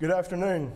[0.00, 0.72] Good afternoon.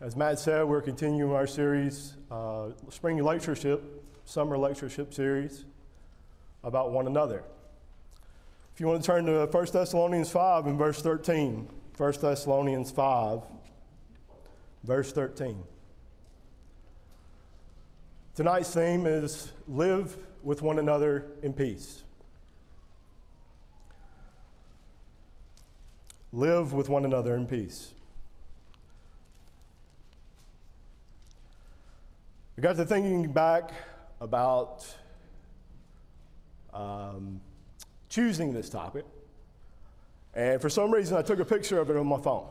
[0.00, 5.64] As Matt said, we're continuing our series, uh, spring lectureship, summer lectureship series
[6.64, 7.44] about one another.
[8.74, 13.42] If you want to turn to 1 Thessalonians 5 and verse 13, 1 Thessalonians 5,
[14.82, 15.62] verse 13.
[18.34, 22.02] Tonight's theme is live with one another in peace.
[26.32, 27.92] Live with one another in peace.
[32.56, 33.70] I got to thinking back
[34.20, 34.84] about
[36.74, 37.40] um,
[38.10, 39.06] choosing this topic,
[40.34, 42.46] and for some reason I took a picture of it on my phone.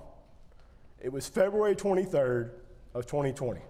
[1.00, 2.50] It was February 23rd
[2.96, 3.62] of 2020.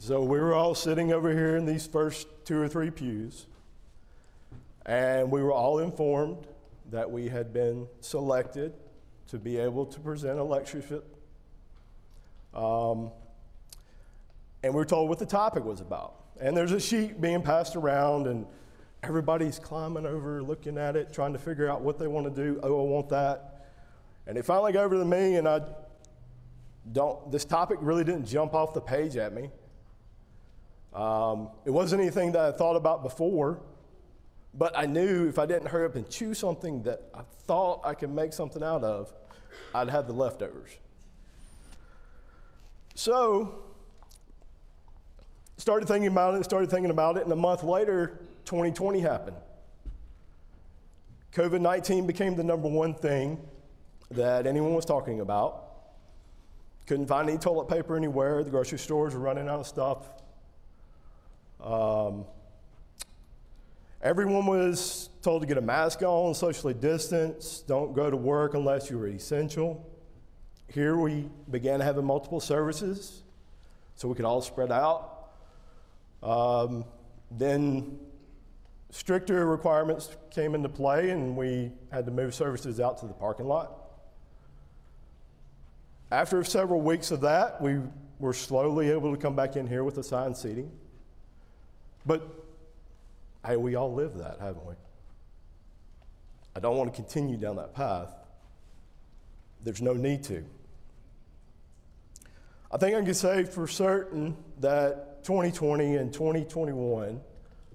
[0.00, 3.46] So we were all sitting over here in these first two or three pews,
[4.86, 6.48] and we were all informed
[6.90, 8.72] that we had been selected
[9.28, 11.16] to be able to present a lectureship.
[12.52, 13.12] Um,
[14.64, 16.14] and we were told what the topic was about.
[16.40, 18.46] And there's a sheet being passed around, and
[19.02, 22.58] everybody's climbing over, looking at it, trying to figure out what they want to do.
[22.62, 23.66] Oh, I want that.
[24.26, 25.60] And it finally got over to me, and I
[26.90, 29.50] don't, this topic really didn't jump off the page at me.
[30.94, 33.60] Um, it wasn't anything that I thought about before,
[34.54, 37.92] but I knew if I didn't hurry up and choose something that I thought I
[37.92, 39.12] could make something out of,
[39.74, 40.70] I'd have the leftovers.
[42.94, 43.73] So,
[45.56, 49.36] started thinking about it, started thinking about it, and a month later, 2020 happened.
[51.32, 53.40] COVID 19 became the number one thing
[54.10, 55.64] that anyone was talking about.
[56.86, 58.44] Couldn't find any toilet paper anywhere.
[58.44, 60.06] The grocery stores were running out of stuff.
[61.60, 62.24] Um,
[64.02, 68.90] everyone was told to get a mask on, socially distance, don't go to work unless
[68.90, 69.90] you were essential.
[70.68, 73.22] Here we began having multiple services
[73.96, 75.13] so we could all spread out.
[76.24, 76.86] Um,
[77.30, 77.98] then
[78.90, 83.46] stricter requirements came into play, and we had to move services out to the parking
[83.46, 83.72] lot.
[86.10, 87.80] After several weeks of that, we
[88.18, 90.70] were slowly able to come back in here with assigned seating.
[92.06, 92.22] But
[93.44, 94.74] hey, we all live that, haven't we?
[96.56, 98.14] I don't want to continue down that path.
[99.62, 100.44] There's no need to.
[102.70, 107.20] I think I can say for certain that 2020 and 2021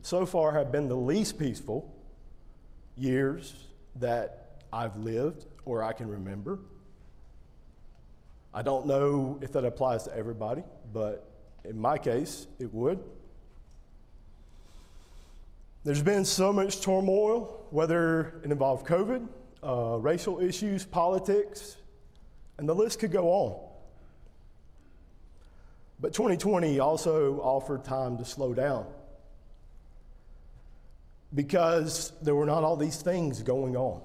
[0.02, 1.94] so far have been the least peaceful
[2.96, 6.60] years that I've lived or I can remember.
[8.54, 11.28] I don't know if that applies to everybody, but
[11.64, 13.00] in my case, it would.
[15.84, 19.28] There's been so much turmoil, whether it involved COVID,
[19.64, 21.78] uh, racial issues, politics,
[22.58, 23.69] and the list could go on.
[26.00, 28.86] But 2020 also offered time to slow down
[31.34, 34.02] because there were not all these things going on.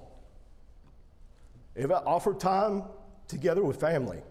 [1.74, 2.84] It offered time
[3.28, 4.22] together with family,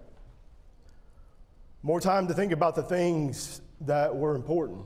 [1.81, 4.85] more time to think about the things that were important.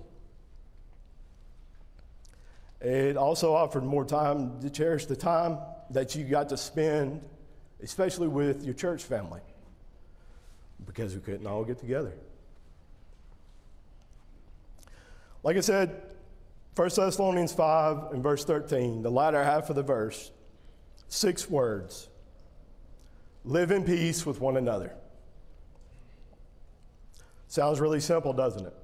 [2.79, 5.57] It also offered more time to cherish the time
[5.91, 7.21] that you got to spend,
[7.81, 9.41] especially with your church family,
[10.85, 12.13] because we couldn't all get together.
[15.43, 16.01] Like I said,
[16.75, 20.31] 1 Thessalonians 5 and verse 13, the latter half of the verse,
[21.07, 22.09] six words
[23.43, 24.93] live in peace with one another.
[27.47, 28.75] Sounds really simple, doesn't it?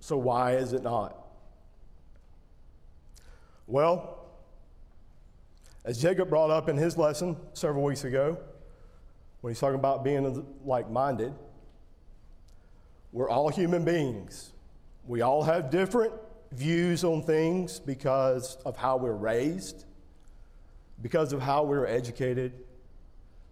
[0.00, 1.16] So, why is it not?
[3.66, 4.26] Well,
[5.84, 8.38] as Jacob brought up in his lesson several weeks ago,
[9.40, 11.32] when he's talking about being like minded,
[13.12, 14.52] we're all human beings.
[15.10, 16.12] We all have different
[16.52, 19.84] views on things because of how we're raised,
[21.02, 22.52] because of how we're educated,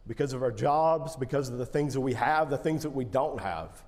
[0.06, 3.04] because of our jobs, because of the things that we have, the things that we
[3.04, 3.82] don't have.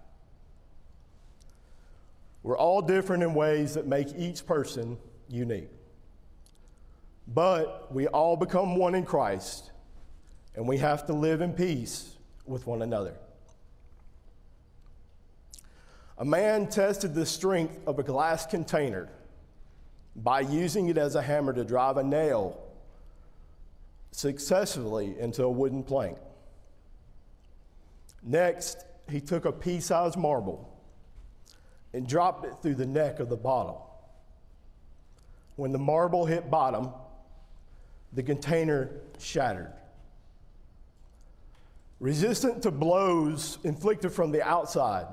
[2.42, 4.98] We're all different in ways that make each person
[5.28, 5.70] unique.
[7.28, 9.70] But we all become one in Christ,
[10.56, 12.16] and we have to live in peace
[12.46, 13.14] with one another.
[16.20, 19.08] A man tested the strength of a glass container
[20.14, 22.60] by using it as a hammer to drive a nail
[24.12, 26.18] successfully into a wooden plank.
[28.22, 30.78] Next, he took a pea sized marble
[31.94, 33.90] and dropped it through the neck of the bottle.
[35.56, 36.90] When the marble hit bottom,
[38.12, 39.72] the container shattered.
[41.98, 45.06] Resistant to blows inflicted from the outside,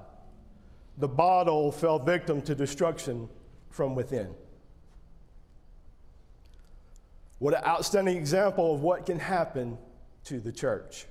[0.98, 3.30] the bottle fell victim to destruction
[3.70, 4.34] from within.
[7.40, 9.78] What an outstanding example of what can happen
[10.26, 11.06] to the church.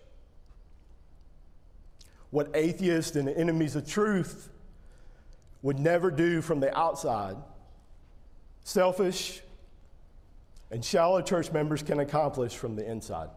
[2.31, 4.51] What atheists and enemies of truth
[5.63, 7.37] would never do from the outside,
[8.65, 9.41] selfish
[10.71, 13.29] and shallow church members can accomplish from the inside.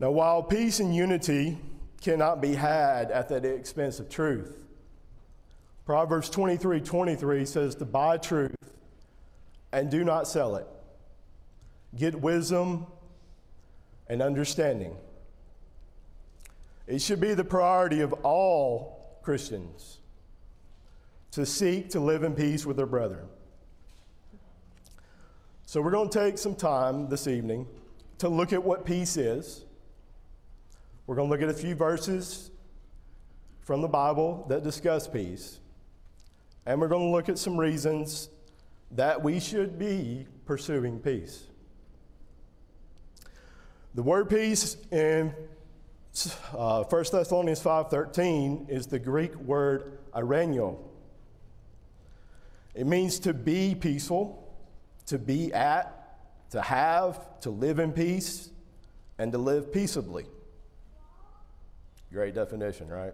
[0.00, 1.58] Now, while peace and unity
[2.04, 4.64] cannot be had at the expense of truth,
[5.86, 8.54] Proverbs 23 23 says to buy truth
[9.72, 10.66] and do not sell it.
[11.96, 12.86] Get wisdom
[14.08, 14.96] and understanding.
[16.86, 19.98] It should be the priority of all Christians
[21.30, 23.26] to seek to live in peace with their brethren.
[25.66, 27.66] So, we're going to take some time this evening
[28.18, 29.64] to look at what peace is.
[31.06, 32.50] We're going to look at a few verses
[33.60, 35.60] from the Bible that discuss peace.
[36.64, 38.30] And we're going to look at some reasons
[38.92, 41.44] that we should be pursuing peace.
[43.94, 45.34] The word peace in
[46.56, 50.78] uh, 1 Thessalonians 5.13 is the Greek word eirene.
[52.74, 54.56] It means to be peaceful,
[55.06, 56.18] to be at,
[56.50, 58.50] to have, to live in peace,
[59.18, 60.26] and to live peaceably.
[62.14, 63.12] Great definition, right?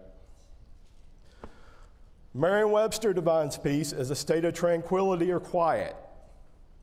[2.35, 5.95] Merriam Webster defines peace as a state of tranquility or quiet,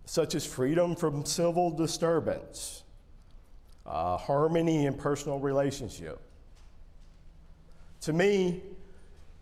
[0.05, 2.83] such as freedom from civil disturbance,
[3.87, 6.21] uh, harmony in personal relationship.
[8.01, 8.65] To me,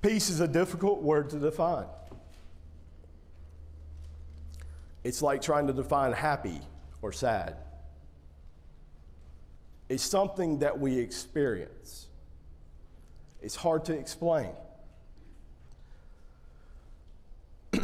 [0.02, 1.86] peace is a difficult word to define.
[5.02, 6.60] It's like trying to define happy
[7.00, 7.56] or sad.
[9.88, 12.08] It's something that we experience.
[13.46, 14.50] It's hard to explain.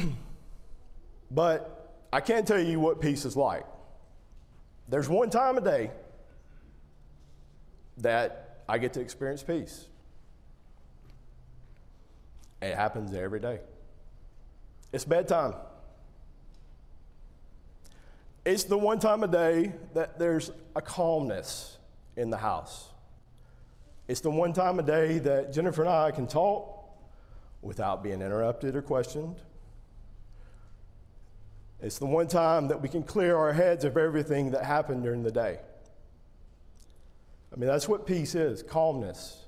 [1.31, 3.65] but I can't tell you what peace is like.
[4.89, 5.93] There's one time a day
[7.99, 9.87] that I get to experience peace.
[12.61, 13.61] It happens every day.
[14.93, 15.55] It's bedtime.
[18.45, 21.79] It's the one time a day that there's a calmness
[22.17, 22.89] in the house.
[24.09, 26.85] It's the one time a day that Jennifer and I can talk
[27.63, 29.37] without being interrupted or questioned.
[31.81, 35.23] It's the one time that we can clear our heads of everything that happened during
[35.23, 35.59] the day.
[37.53, 39.45] I mean, that's what peace is calmness,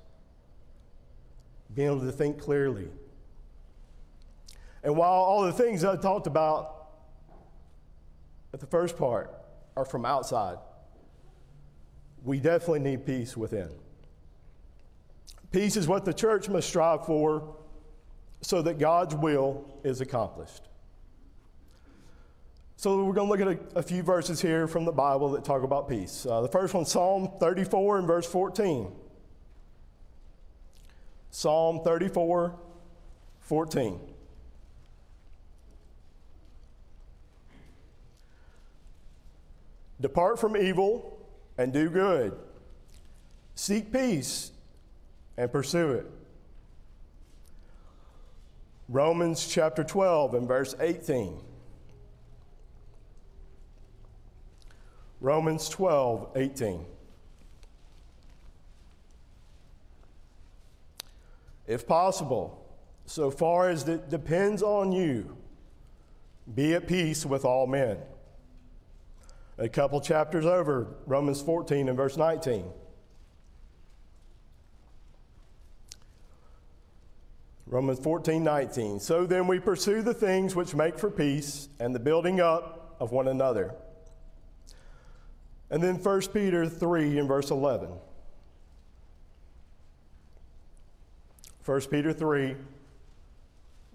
[1.73, 2.87] being able to think clearly.
[4.83, 6.89] And while all the things I talked about
[8.53, 9.33] at the first part
[9.75, 10.57] are from outside,
[12.23, 13.69] we definitely need peace within.
[15.55, 17.55] Peace is what the church must strive for
[18.41, 20.63] so that God's will is accomplished.
[22.75, 25.45] So we're going to look at a, a, few verses here from the Bible that
[25.45, 26.25] talk about peace.
[26.29, 28.91] Uh, the first one, Psalm 34 and verse 14.
[31.31, 32.53] Psalm 34,
[33.39, 33.99] 14.
[40.01, 41.17] Depart from evil
[41.57, 42.37] and do good.
[43.55, 44.51] Seek peace
[45.37, 46.05] and pursue it.
[48.87, 51.39] Romans chapter 12 and verse 18.
[55.21, 56.85] Romans 12, 18.
[61.67, 62.63] If possible,
[63.07, 65.35] so far as it depends on you,
[66.53, 67.97] be at peace with all men.
[69.57, 72.65] A couple chapters over, Romans 14 and verse 19.
[77.67, 78.99] Romans 14, 19.
[78.99, 83.11] So then we pursue the things which make for peace and the building up of
[83.11, 83.73] one another.
[85.69, 87.89] And then 1 Peter 3 in verse 11.
[91.65, 92.55] 1 Peter 3,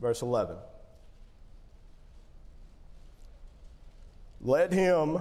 [0.00, 0.56] verse 11.
[4.42, 5.20] Let him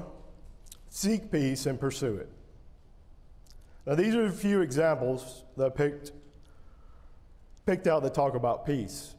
[0.90, 2.30] seek peace and pursue it.
[3.86, 6.12] Now, these are a few examples that I picked,
[7.70, 9.14] picked out that talk about peace.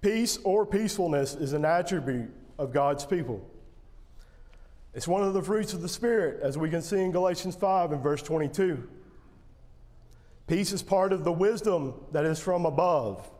[0.00, 3.48] Peace or peacefulness is an attribute of God's people.
[4.94, 7.92] It's one of the fruits of the Spirit, as we can see in Galatians 5
[7.92, 8.82] and verse 22.
[10.48, 13.30] Peace is part of the wisdom that is from above.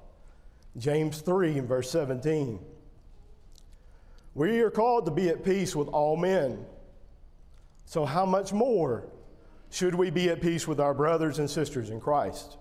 [0.76, 2.60] James 3 and verse 17.
[4.34, 6.64] We are called to be at peace with all men.
[7.86, 9.10] So, how much more
[9.70, 12.56] should we be at peace with our brothers and sisters in Christ.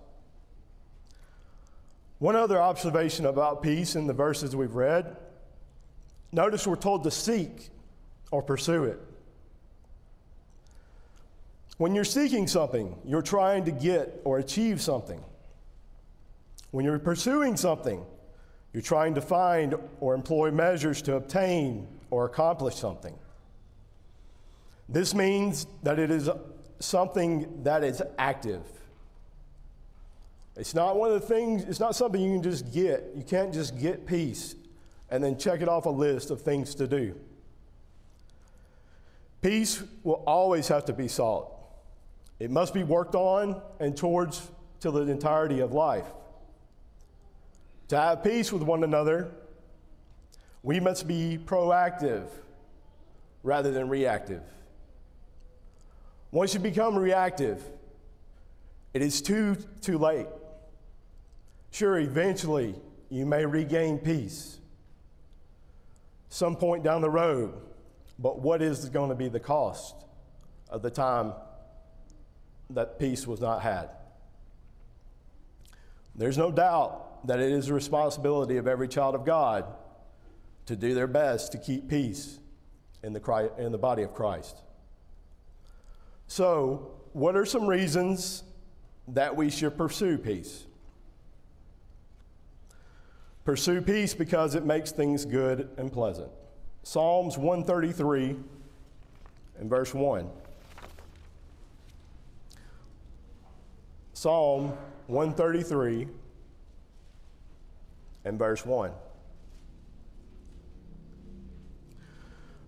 [2.19, 5.15] One other observation about peace in the verses we've read
[6.31, 7.69] notice we're told to seek
[8.29, 8.99] or pursue it.
[11.77, 15.23] When you're seeking something, you're trying to get or achieve something.
[16.71, 18.05] When you're pursuing something,
[18.73, 23.17] you're trying to find or employ measures to obtain or accomplish something.
[24.89, 26.29] This means that it is
[26.79, 28.61] something that is active.
[30.59, 33.13] It's not one of the things, it's not something you can just get.
[33.15, 34.55] You can't just get peace
[35.09, 37.15] and then check it off a list of things to do.
[39.41, 41.49] Peace will always have to be sought.
[42.39, 44.51] It must be worked on and towards
[44.81, 46.07] till the entirety of life.
[47.87, 49.31] To have peace with one another,
[50.61, 52.27] we must be proactive
[53.43, 54.43] rather than reactive.
[56.31, 57.63] Once you become reactive,
[58.93, 60.27] it is too, too late.
[61.71, 62.75] Sure, eventually
[63.09, 64.59] you may regain peace
[66.29, 67.53] some point down the road,
[68.17, 69.95] but what is going to be the cost
[70.69, 71.33] of the time
[72.69, 73.89] that peace was not had?
[76.15, 79.65] There's no doubt that it is the responsibility of every child of God
[80.65, 82.39] to do their best to keep peace
[83.03, 84.57] in the, in the body of Christ.
[86.27, 88.43] So, what are some reasons
[89.07, 90.65] that we should pursue peace?
[93.49, 96.29] Pursue peace because it makes things good and pleasant.
[96.83, 98.35] Psalms 133
[99.57, 100.29] and verse 1.
[104.13, 104.77] Psalm
[105.07, 106.07] 133
[108.23, 108.91] and verse 1.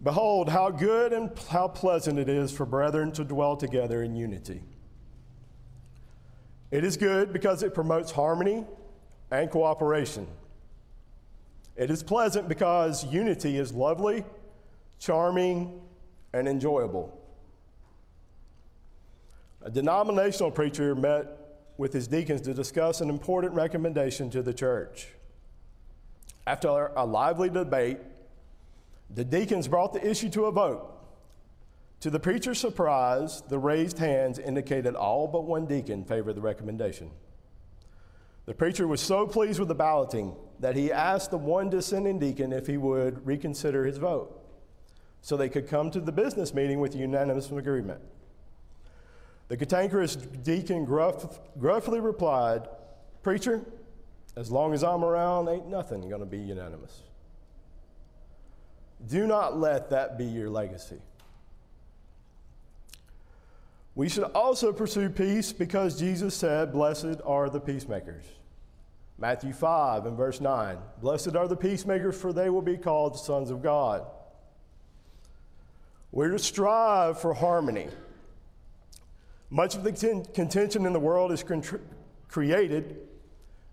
[0.02, 4.64] Behold, how good and how pleasant it is for brethren to dwell together in unity.
[6.72, 8.66] It is good because it promotes harmony
[9.30, 10.26] and cooperation.
[11.76, 14.24] It is pleasant because unity is lovely,
[15.00, 15.82] charming,
[16.34, 17.18] and enjoyable.
[19.64, 21.38] A denominational preacher met
[21.78, 25.08] with his deacons to discuss an important recommendation to the church.
[26.46, 28.00] After a lively debate,
[29.10, 30.88] the deacons brought the issue to a vote.
[32.02, 37.12] To the preacher's surprise, the raised hands indicated all but one deacon favored the recommendation.
[38.46, 42.54] The preacher was so pleased with the balloting that he asked the one dissenting deacon
[42.54, 44.38] if he would reconsider his vote
[45.20, 48.00] so they could come to the business meeting with unanimous agreement.
[49.48, 52.68] The cantankerous deacon gruff, gruffly replied,
[53.22, 53.62] Preacher,
[54.36, 57.02] as long as I'm around, ain't nothing going to be unanimous.
[59.10, 61.02] Do not let that be your legacy.
[63.96, 68.24] We should also pursue peace because Jesus said, Blessed are the peacemakers.
[69.22, 73.20] Matthew 5 and verse 9 Blessed are the peacemakers, for they will be called the
[73.20, 74.04] sons of God.
[76.12, 77.88] We're to strive for harmony.
[79.52, 81.46] Much of the contention in the world is
[82.28, 82.98] created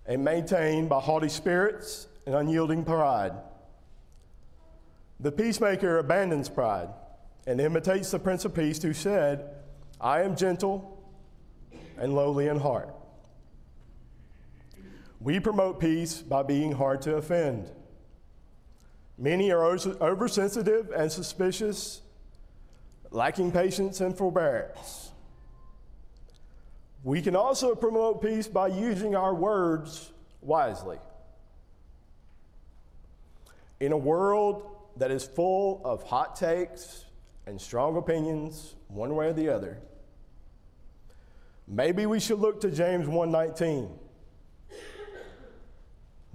[0.04, 3.32] and maintained by haughty spirits and unyielding pride.
[5.18, 6.90] The peacemaker abandons pride
[7.46, 9.48] and imitates the Prince of Peace who said,
[9.98, 11.02] I am gentle
[11.96, 12.97] and lowly in heart.
[15.20, 17.70] We promote peace by being hard to offend.
[19.16, 22.02] Many are oversensitive and suspicious,
[23.10, 25.10] lacking patience and forbearance.
[27.02, 30.98] We can also promote peace by using our words wisely.
[33.80, 37.04] In a world that is full of hot takes
[37.46, 39.78] and strong opinions, one way or the other.
[41.66, 43.98] Maybe we should look to James 1:19.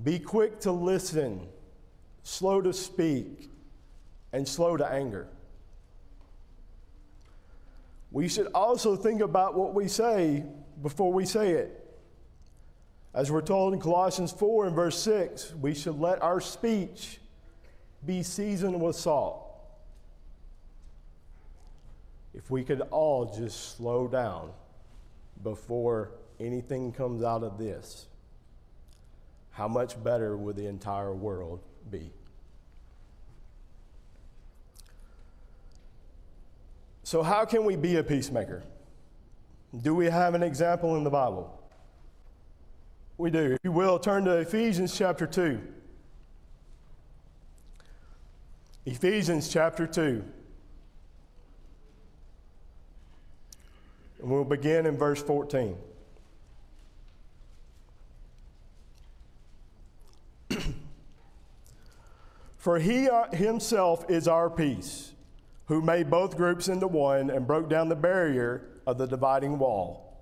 [0.03, 1.47] Be quick to listen,
[2.23, 3.49] slow to speak,
[4.33, 5.27] and slow to anger.
[8.11, 10.43] We should also think about what we say
[10.81, 11.79] before we say it.
[13.13, 17.19] As we're told in Colossians 4 and verse 6, we should let our speech
[18.05, 19.39] be seasoned with salt.
[22.33, 24.51] If we could all just slow down
[25.43, 28.07] before anything comes out of this,
[29.53, 32.11] how much better would the entire world be?
[37.03, 38.63] So, how can we be a peacemaker?
[39.81, 41.59] Do we have an example in the Bible?
[43.17, 43.53] We do.
[43.53, 45.61] If you will, turn to Ephesians chapter 2.
[48.85, 50.23] Ephesians chapter 2.
[54.21, 55.75] And we'll begin in verse 14.
[62.63, 65.11] For he uh, himself is our peace,
[65.65, 70.17] who made both groups into one and broke down the barrier of the dividing wall.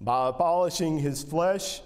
[0.00, 1.82] By abolishing his flesh,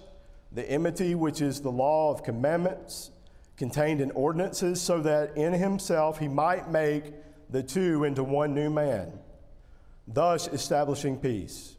[0.53, 3.11] the enmity which is the law of commandments
[3.57, 7.11] contained in ordinances, so that in himself he might make
[7.49, 9.11] the two into one new man,
[10.07, 11.75] thus establishing peace,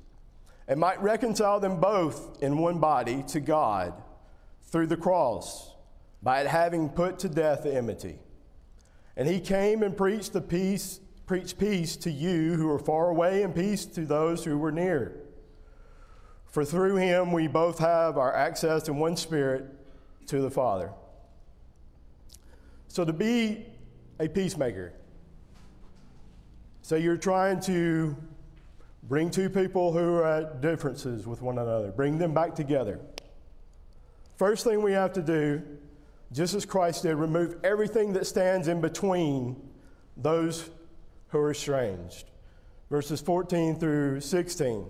[0.68, 3.94] and might reconcile them both in one body to God
[4.64, 5.69] through the cross,
[6.22, 8.18] by having put to death enmity.
[9.16, 13.42] And he came and preached the peace, preached peace to you who are far away,
[13.42, 15.16] and peace to those who were near.
[16.46, 19.66] For through him we both have our access in one spirit
[20.26, 20.92] to the Father.
[22.88, 23.66] So to be
[24.18, 24.92] a peacemaker,
[26.82, 28.16] so you're trying to
[29.04, 32.98] bring two people who are at differences with one another, bring them back together.
[34.36, 35.62] First thing we have to do,
[36.32, 39.56] just as Christ did, remove everything that stands in between
[40.16, 40.70] those
[41.28, 42.30] who are estranged.
[42.90, 44.86] Verses 14 through 16.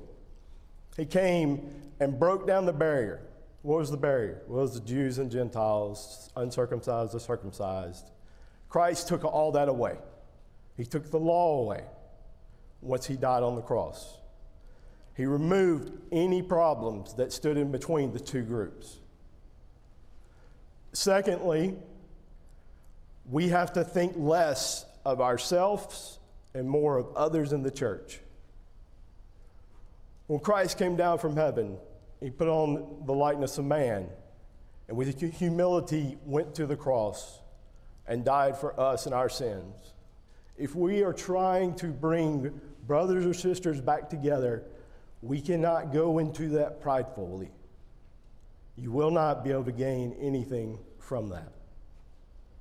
[0.96, 1.70] He came
[2.00, 3.22] and broke down the barrier.
[3.62, 4.42] What was the barrier?
[4.46, 8.10] Well, it was the Jews and Gentiles, uncircumcised, the circumcised.
[8.68, 9.98] Christ took all that away.
[10.76, 11.84] He took the law away
[12.80, 14.18] once he died on the cross.
[15.14, 19.00] He removed any problems that stood in between the two groups.
[20.92, 21.76] Secondly,
[23.30, 26.18] we have to think less of ourselves
[26.54, 28.20] and more of others in the church.
[30.26, 31.76] When Christ came down from heaven,
[32.20, 34.08] he put on the likeness of man
[34.88, 37.40] and with humility went to the cross
[38.08, 39.92] and died for us and our sins.
[40.58, 44.64] If we are trying to bring brothers or sisters back together,
[45.22, 47.50] we cannot go into that pridefully.
[48.76, 51.52] You will not be able to gain anything from that.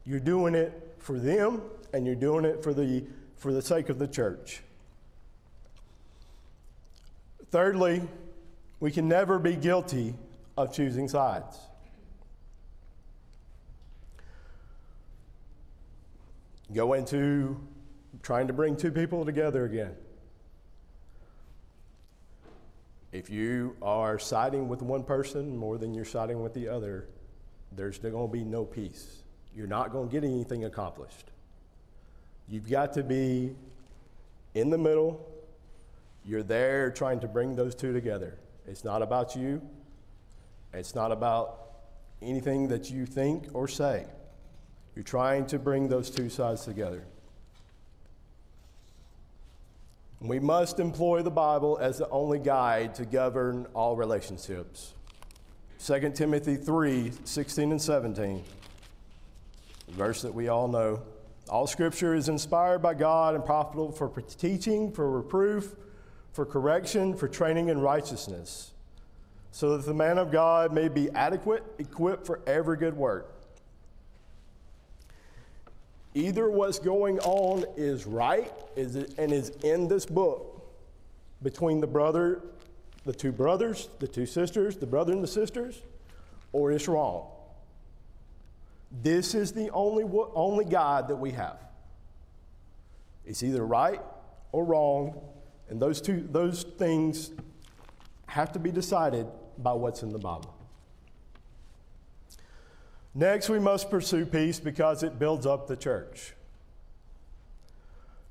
[0.06, 1.62] You're doing it for them
[1.94, 3.06] and you're doing it for the,
[3.38, 4.62] for the sake of the church.
[7.52, 8.02] Thirdly,
[8.80, 10.14] we can never be guilty
[10.58, 11.58] of choosing sides.
[16.74, 17.60] Go into
[18.22, 19.96] trying to bring two people together again.
[23.12, 27.08] If you are siding with one person more than you're siding with the other,
[27.72, 29.24] there's going to be no peace.
[29.56, 31.32] You're not going to get anything accomplished.
[32.48, 33.56] You've got to be
[34.54, 35.26] in the middle
[36.26, 38.38] you're there trying to bring those two together.
[38.68, 39.62] It's not about you,
[40.74, 41.72] it's not about
[42.22, 44.06] anything that you think or say.
[44.96, 47.04] You're trying to bring those two sides together.
[50.22, 54.94] We must employ the Bible as the only guide to govern all relationships.
[55.86, 58.44] 2 Timothy 3 16 and 17,
[59.92, 61.02] verse that we all know.
[61.48, 65.74] All scripture is inspired by God and profitable for teaching, for reproof,
[66.34, 68.72] for correction, for training in righteousness,
[69.52, 73.39] so that the man of God may be adequate, equipped for every good work.
[76.16, 80.68] Either what's going on is right is it, and is in this book
[81.44, 82.42] between the brother,
[83.06, 85.84] the two brothers, the two sisters, the brother and the sisters,
[86.52, 87.28] or it's wrong.
[89.04, 91.60] This is the only, only God that we have.
[93.26, 94.02] It's either right
[94.52, 95.22] or wrong,
[95.70, 97.32] and those two those things
[98.26, 99.28] have to be decided
[99.60, 100.56] by what's in the Bible.
[103.16, 106.34] Next, we must pursue peace because it builds up the church.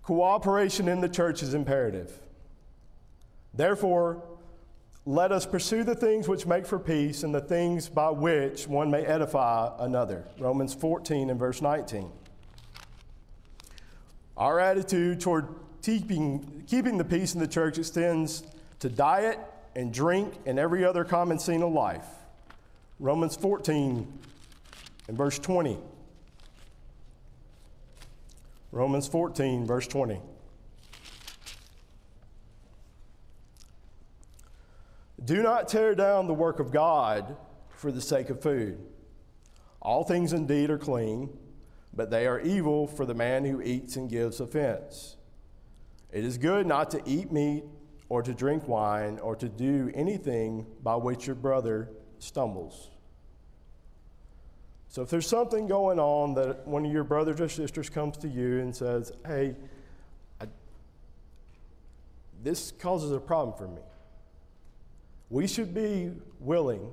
[0.02, 2.12] Cooperation in the church is imperative.
[3.52, 4.22] Therefore,
[5.04, 8.90] let us pursue the things which make for peace and the things by which one
[8.90, 10.24] may edify another.
[10.38, 12.10] Romans 14 and verse 19.
[14.36, 15.48] Our attitude toward
[15.82, 18.44] keeping, keeping the peace in the church extends
[18.80, 19.40] to diet
[19.74, 22.06] and drink and every other common scene of life.
[23.00, 24.06] Romans 14
[25.08, 25.78] and verse 20.
[28.70, 30.20] Romans 14, verse 20.
[35.24, 37.36] Do not tear down the work of God
[37.70, 38.78] for the sake of food.
[39.80, 41.30] All things indeed are clean,
[41.94, 45.16] but they are evil for the man who eats and gives offense.
[46.12, 47.64] It is good not to eat meat
[48.08, 52.90] or to drink wine or to do anything by which your brother stumbles.
[54.88, 58.28] So if there's something going on that one of your brothers or sisters comes to
[58.28, 59.54] you and says, hey,
[60.40, 60.46] I,
[62.42, 63.82] this causes a problem for me.
[65.30, 66.90] We should be willing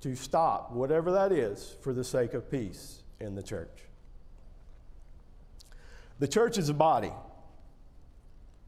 [0.00, 3.82] to stop whatever that is for the sake of peace in the church.
[6.18, 7.12] The church is a body,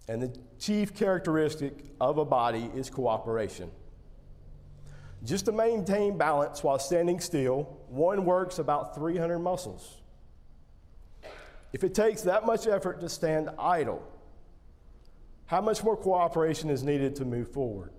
[0.09, 3.71] and the chief characteristic of a body is cooperation.
[5.25, 10.01] Just to maintain balance while standing still, one works about 300 muscles.
[11.73, 14.03] If it takes that much effort to stand idle,
[15.47, 17.91] how much more cooperation is needed to move forward?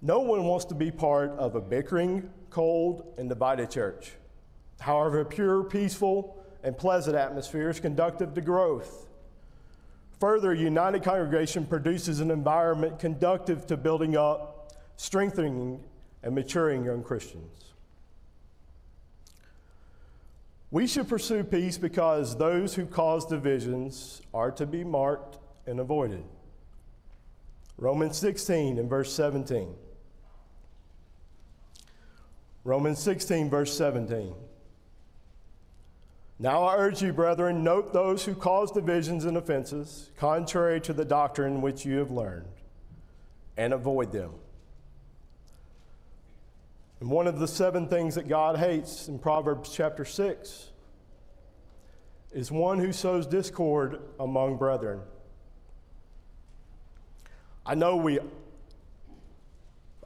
[0.00, 4.12] No one wants to be part of a bickering, cold, and divided church.
[4.80, 9.08] However, a pure, peaceful, and pleasant atmosphere is conducive to growth.
[10.20, 14.51] Further, a united congregation produces an environment conducive to building up,
[14.96, 15.80] strengthening,
[16.22, 17.72] and maturing young Christians.
[20.70, 26.24] We should pursue peace because those who cause divisions are to be marked and avoided.
[27.76, 29.74] Romans 16 and verse 17.
[32.64, 34.34] Romans 16, verse 17.
[36.38, 41.04] Now I urge you, brethren, note those who cause divisions and offenses, contrary to the
[41.04, 42.48] doctrine which you have learned,
[43.56, 44.30] and avoid them.
[47.02, 50.70] And one of the seven things that God hates in Proverbs chapter 6
[52.30, 55.00] is one who sows discord among brethren.
[57.66, 58.20] I know we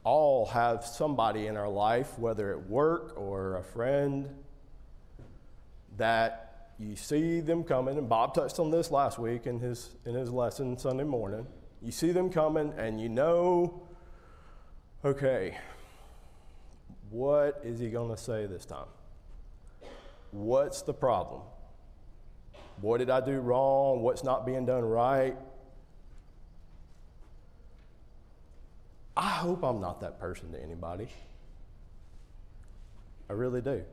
[0.03, 4.29] all have somebody in our life, whether at work or a friend,
[5.97, 10.15] that you see them coming, and Bob touched on this last week in his, in
[10.15, 11.45] his lesson Sunday morning.
[11.79, 13.83] You see them coming, and you know,
[15.05, 15.59] okay,
[17.09, 18.87] what is he going to say this time?
[20.31, 21.41] What's the problem?
[22.81, 24.01] What did I do wrong?
[24.01, 25.35] What's not being done right?
[29.15, 31.07] I hope I'm not that person to anybody.
[33.29, 33.83] I really do.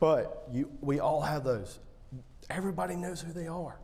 [0.00, 1.78] But you, we all have those.
[2.48, 3.78] Everybody knows who they are.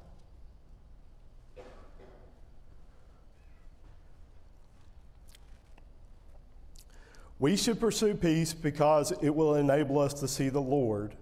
[7.38, 11.14] We should pursue peace because it will enable us to see the Lord.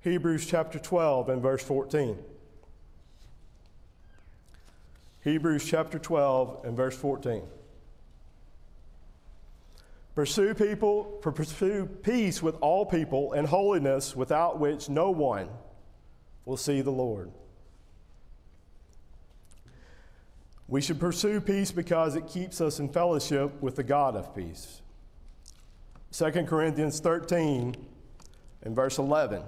[0.00, 2.16] Hebrews chapter 12 and verse 14.
[5.22, 7.42] Hebrews chapter 12 and verse 14.
[10.14, 15.48] Pursue people, pursue peace with all people and holiness without which no one
[16.44, 17.30] will see the Lord.
[20.68, 24.80] We should pursue peace because it keeps us in fellowship with the God of peace.
[26.12, 27.74] 2 Corinthians 13
[28.62, 29.42] and verse 11.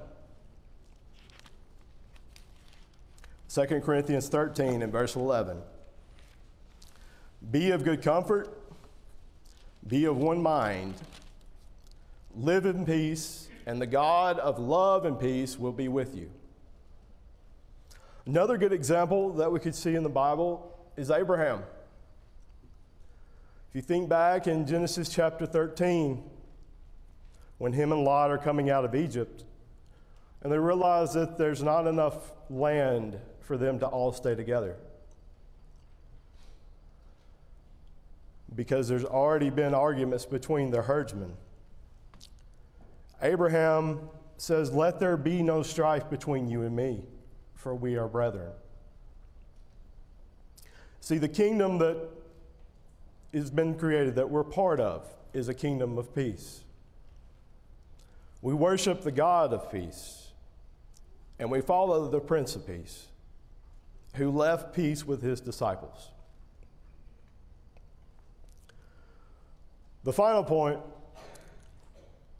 [3.48, 5.58] 2 Corinthians 13 and verse 11.
[7.50, 8.48] Be of good comfort,
[9.86, 10.94] be of one mind,
[12.34, 16.30] live in peace, and the God of love and peace will be with you.
[18.26, 21.62] Another good example that we could see in the Bible is Abraham.
[23.68, 26.22] If you think back in Genesis chapter 13,
[27.58, 29.44] when him and Lot are coming out of Egypt,
[30.42, 34.76] and they realize that there's not enough land for them to all stay together.
[38.54, 41.32] Because there's already been arguments between the herdsmen.
[43.22, 47.02] Abraham says, Let there be no strife between you and me,
[47.54, 48.52] for we are brethren.
[51.04, 51.98] See, the kingdom that
[53.34, 56.62] has been created, that we're part of, is a kingdom of peace.
[58.40, 60.28] We worship the God of peace,
[61.38, 63.08] and we follow the Prince of Peace
[64.14, 66.08] who left peace with his disciples.
[70.04, 70.80] The final point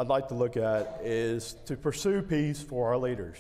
[0.01, 3.37] I'd like to look at is to pursue peace for our leaders.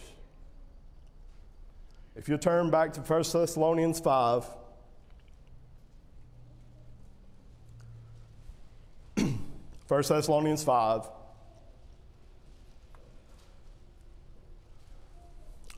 [2.14, 4.44] If you turn back to 1 Thessalonians 5,
[9.86, 11.08] First Thessalonians 5.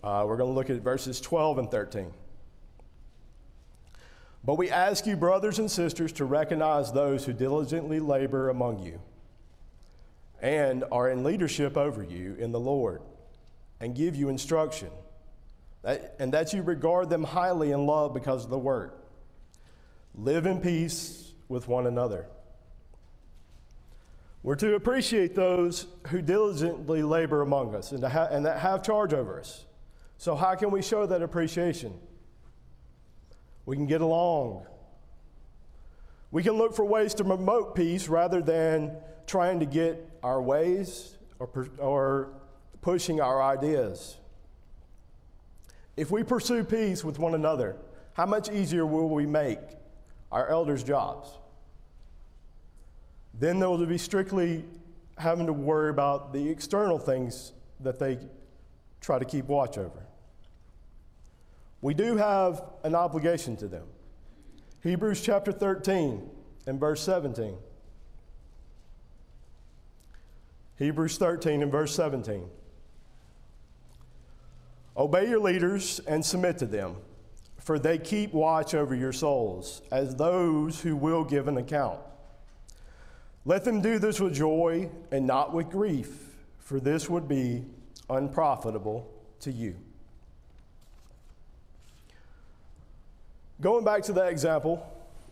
[0.03, 2.13] Uh, we're going to look at verses 12 and 13.
[4.45, 9.01] But we ask you, brothers and sisters, to recognize those who diligently labor among you
[10.41, 13.03] and are in leadership over you in the Lord
[13.81, 14.91] and give you instruction,
[15.83, 19.05] that, and that you regard them highly in love because of the work.
[20.15, 22.27] Live in peace with one another.
[24.47, 29.13] We're to appreciate those who diligently labor among us and, ha- and that have charge
[29.13, 29.65] over us.
[30.19, 31.93] So, how can we show that appreciation?
[33.65, 34.65] We can get along.
[36.31, 41.17] We can look for ways to promote peace rather than trying to get our ways
[41.41, 42.29] or, or
[42.83, 44.17] pushing our ideas.
[45.97, 47.75] If we pursue peace with one another,
[48.13, 49.59] how much easier will we make
[50.31, 51.37] our elders' jobs?
[53.39, 54.65] Then they will be strictly
[55.19, 58.19] having to worry about the external things that they
[59.01, 60.07] try to keep watch over.
[61.81, 63.87] We do have an obligation to them.
[64.83, 66.29] Hebrews chapter 13
[66.67, 67.57] and verse 17.
[70.79, 72.49] Hebrews 13 and verse 17.
[74.97, 76.97] Obey your leaders and submit to them,
[77.59, 82.01] for they keep watch over your souls, as those who will give an account.
[83.47, 87.65] Let them do this with joy and not with grief, for this would be
[88.11, 89.09] unprofitable
[89.41, 89.77] to you.
[93.61, 94.85] Going back to that example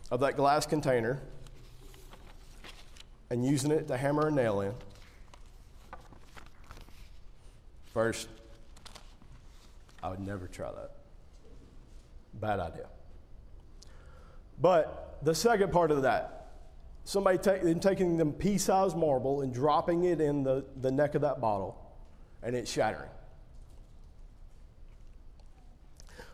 [0.09, 1.21] of that glass container
[3.29, 4.73] and using it to hammer a nail in.
[7.93, 8.29] First,
[10.01, 10.91] I would never try that.
[12.33, 12.87] Bad idea.
[14.61, 16.34] But the second part of that,
[17.05, 21.21] somebody take, taking them pea sized marble and dropping it in the, the neck of
[21.21, 21.81] that bottle
[22.43, 23.09] and it's shattering.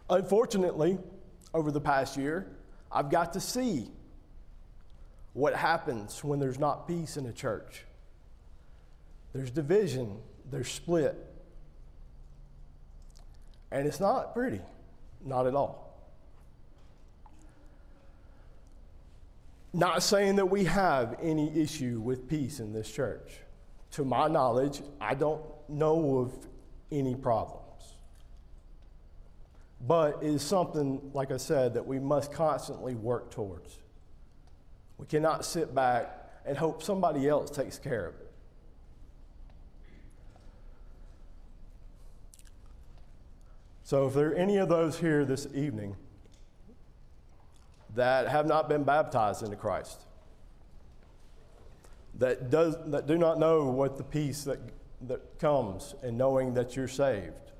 [0.09, 0.97] Unfortunately,
[1.53, 2.47] over the past year,
[2.91, 3.89] I've got to see
[5.33, 7.85] what happens when there's not peace in a church.
[9.33, 10.17] There's division,
[10.49, 11.15] there's split.
[13.71, 14.59] And it's not pretty,
[15.23, 15.90] not at all.
[19.73, 23.39] Not saying that we have any issue with peace in this church.
[23.91, 26.33] To my knowledge, I don't know of
[26.91, 27.61] any problems.
[29.87, 33.79] But it is something, like I said, that we must constantly work towards.
[34.97, 38.31] We cannot sit back and hope somebody else takes care of it.
[43.83, 45.95] So, if there are any of those here this evening
[47.95, 50.01] that have not been baptized into Christ,
[52.15, 54.59] that, does, that do not know what the peace that,
[55.01, 57.51] that comes in knowing that you're saved,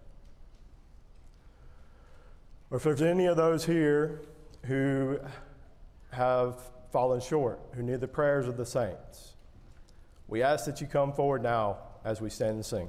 [2.70, 4.22] or if there's any of those here
[4.66, 5.20] who
[6.12, 6.56] have
[6.92, 9.34] fallen short, who need the prayers of the saints,
[10.28, 12.88] we ask that you come forward now as we stand and sing.